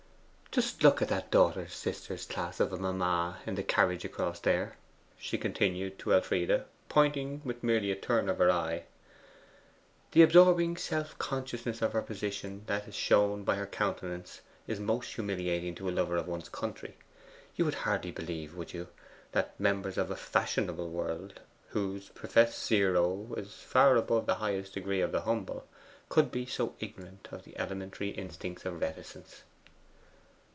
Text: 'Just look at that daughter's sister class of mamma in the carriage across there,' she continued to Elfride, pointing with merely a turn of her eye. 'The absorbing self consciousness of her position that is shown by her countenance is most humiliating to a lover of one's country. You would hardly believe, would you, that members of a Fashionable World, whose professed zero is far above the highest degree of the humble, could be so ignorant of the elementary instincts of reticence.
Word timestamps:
'Just 0.53 0.83
look 0.83 1.01
at 1.01 1.07
that 1.07 1.31
daughter's 1.31 1.73
sister 1.73 2.17
class 2.17 2.59
of 2.59 2.77
mamma 2.77 3.39
in 3.45 3.55
the 3.55 3.63
carriage 3.63 4.03
across 4.03 4.37
there,' 4.41 4.75
she 5.17 5.37
continued 5.37 5.97
to 5.97 6.13
Elfride, 6.13 6.65
pointing 6.89 7.39
with 7.45 7.63
merely 7.63 7.89
a 7.89 7.95
turn 7.95 8.27
of 8.27 8.37
her 8.37 8.51
eye. 8.51 8.83
'The 10.11 10.21
absorbing 10.21 10.75
self 10.75 11.17
consciousness 11.17 11.81
of 11.81 11.93
her 11.93 12.01
position 12.01 12.63
that 12.65 12.85
is 12.85 12.95
shown 12.95 13.45
by 13.45 13.55
her 13.55 13.65
countenance 13.65 14.41
is 14.67 14.77
most 14.77 15.13
humiliating 15.13 15.73
to 15.73 15.87
a 15.87 15.89
lover 15.89 16.17
of 16.17 16.27
one's 16.27 16.49
country. 16.49 16.97
You 17.55 17.63
would 17.63 17.75
hardly 17.85 18.11
believe, 18.11 18.53
would 18.53 18.73
you, 18.73 18.89
that 19.31 19.57
members 19.57 19.97
of 19.97 20.11
a 20.11 20.17
Fashionable 20.17 20.89
World, 20.89 21.39
whose 21.69 22.09
professed 22.09 22.67
zero 22.67 23.33
is 23.37 23.53
far 23.53 23.95
above 23.95 24.25
the 24.25 24.35
highest 24.35 24.73
degree 24.73 24.99
of 24.99 25.13
the 25.13 25.21
humble, 25.21 25.65
could 26.09 26.29
be 26.29 26.45
so 26.45 26.75
ignorant 26.81 27.29
of 27.31 27.45
the 27.45 27.57
elementary 27.57 28.09
instincts 28.09 28.65
of 28.65 28.81
reticence. 28.81 29.43